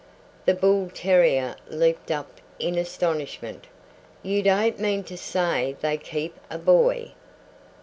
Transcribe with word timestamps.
The 0.47 0.55
bull 0.55 0.89
terrier 0.91 1.55
leaped 1.67 2.09
up 2.09 2.41
in 2.57 2.75
astonishment. 2.75 3.67
"You 4.23 4.41
don't 4.41 4.79
mean 4.79 5.03
to 5.03 5.15
say 5.15 5.75
they 5.79 5.97
keep 5.97 6.39
a 6.49 6.57
boy?" 6.57 7.11